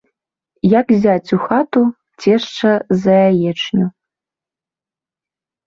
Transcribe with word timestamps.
Як 0.79 0.87
зяць 1.03 1.33
у 1.37 1.39
хату— 1.43 1.83
цешча 2.25 2.73
за 3.05 3.15
яечню 3.29 3.85